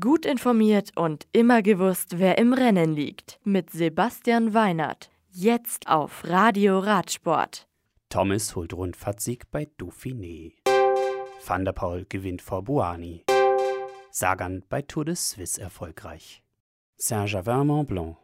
[0.00, 3.38] Gut informiert und immer gewusst, wer im Rennen liegt.
[3.44, 5.10] Mit Sebastian Weinert.
[5.30, 7.68] Jetzt auf Radio Radsport.
[8.08, 10.54] Thomas holt Rundfahrtsieg bei Dauphiné.
[11.46, 13.24] Van der Paul gewinnt vor Buani.
[14.10, 16.42] Sagan bei Tour de Suisse erfolgreich.
[16.96, 18.16] Saint-Gervais-Mont-Blanc.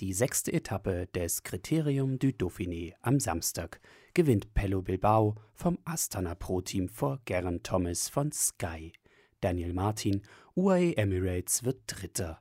[0.00, 3.80] Die sechste Etappe des Kriterium du Dauphiné am Samstag
[4.14, 8.92] gewinnt Pello Bilbao vom Astana Pro Team vor Geraint Thomas von Sky.
[9.44, 10.22] Daniel Martin,
[10.56, 12.40] UAE Emirates wird Dritter.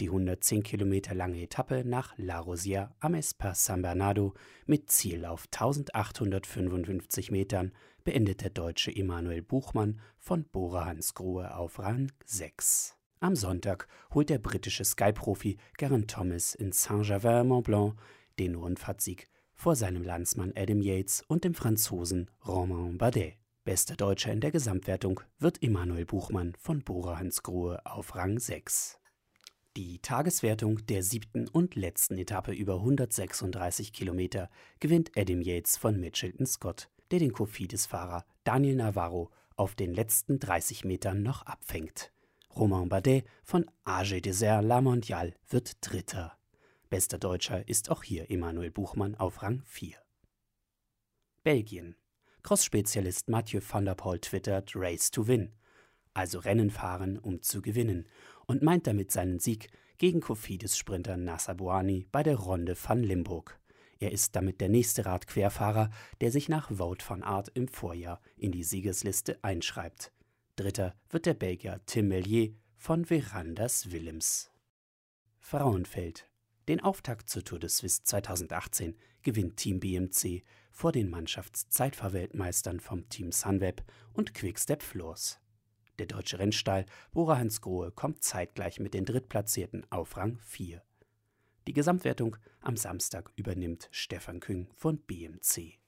[0.00, 4.34] Die 110 Kilometer lange Etappe nach La Rosière am Espas San Bernardo
[4.66, 7.70] mit Ziel auf 1855 Metern
[8.02, 12.96] beendet der Deutsche Emanuel Buchmann von Bora Hansgrohe auf Rang 6.
[13.20, 17.94] Am Sonntag holt der britische Sky-Profi Geraint Thomas in Saint-Gervais-Mont-Blanc
[18.40, 23.34] den Rundfahrtsieg vor seinem Landsmann Adam Yates und dem Franzosen Romain Bardet.
[23.70, 28.98] Bester Deutscher in der Gesamtwertung wird Emanuel Buchmann von Bora Hansgrohe auf Rang 6.
[29.76, 34.50] Die Tageswertung der siebten und letzten Etappe über 136 Kilometer
[34.80, 40.84] gewinnt Adam Yates von Mitchelton Scott, der den Cofidis-Fahrer Daniel Navarro auf den letzten 30
[40.84, 42.10] Metern noch abfängt.
[42.56, 46.36] Romain Bardet von AG Desert La Mondiale wird Dritter.
[46.88, 49.94] Bester Deutscher ist auch hier Emanuel Buchmann auf Rang 4.
[51.44, 51.94] Belgien
[52.42, 55.52] Cross-Spezialist Mathieu van der Poel twittert Race to Win,
[56.14, 58.06] also Rennen fahren, um zu gewinnen,
[58.46, 63.60] und meint damit seinen Sieg gegen Kofidis-Sprinter Nasser Bouani bei der Ronde van Limburg.
[63.98, 65.90] Er ist damit der nächste Radquerfahrer,
[66.22, 70.10] der sich nach Wout van Aert im Vorjahr in die Siegesliste einschreibt.
[70.56, 74.50] Dritter wird der Belgier Tim Mellier von Verandas Willems.
[75.38, 76.26] Frauenfeld.
[76.68, 83.32] Den Auftakt zur Tour de Suisse 2018 gewinnt Team BMC vor den Mannschaftszeitfahrweltmeistern vom Team
[83.32, 85.40] Sunweb und Quickstep Floors.
[85.98, 90.82] Der deutsche Rennstall Bora Hansgrohe kommt zeitgleich mit den Drittplatzierten auf Rang 4.
[91.66, 95.78] Die Gesamtwertung am Samstag übernimmt Stefan Küng von BMC.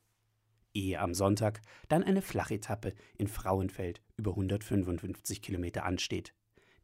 [0.75, 6.35] Ehe am Sonntag dann eine Flachetappe in Frauenfeld über 155 Kilometer ansteht.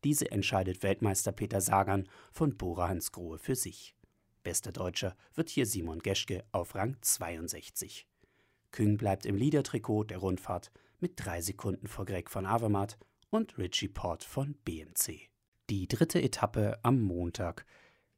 [0.05, 3.95] Diese entscheidet Weltmeister Peter Sagan von Bora Hansgrohe für sich.
[4.43, 8.07] Bester Deutscher wird hier Simon Geschke auf Rang 62.
[8.71, 10.71] Küng bleibt im Leader-Trikot der Rundfahrt
[11.01, 12.99] mit drei Sekunden vor Greg von Avermaet
[13.31, 15.29] und Richie Port von BMC.
[15.71, 17.67] Die dritte Etappe am Montag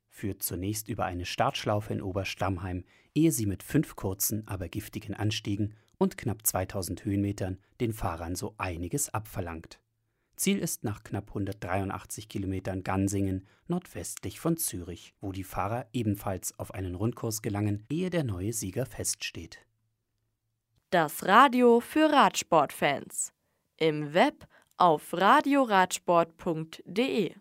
[0.09, 5.75] führt zunächst über eine Startschlaufe in Oberstammheim, ehe sie mit fünf kurzen, aber giftigen Anstiegen
[5.99, 9.81] und knapp 2000 Höhenmetern den Fahrern so einiges abverlangt.
[10.41, 16.73] Ziel ist nach knapp 183 Kilometern Gansingen nordwestlich von Zürich, wo die Fahrer ebenfalls auf
[16.73, 19.59] einen Rundkurs gelangen, ehe der neue Sieger feststeht.
[20.89, 23.35] Das Radio für Radsportfans.
[23.77, 24.47] Im Web
[24.79, 27.35] auf radioradsport.de